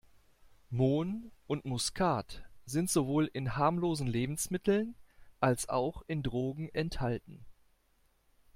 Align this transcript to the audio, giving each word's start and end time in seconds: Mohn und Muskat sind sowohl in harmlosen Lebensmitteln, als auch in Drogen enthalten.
Mohn 0.71 1.31
und 1.45 1.65
Muskat 1.65 2.43
sind 2.65 2.89
sowohl 2.89 3.27
in 3.33 3.55
harmlosen 3.55 4.07
Lebensmitteln, 4.07 4.95
als 5.39 5.69
auch 5.69 6.01
in 6.07 6.23
Drogen 6.23 6.69
enthalten. 6.69 7.45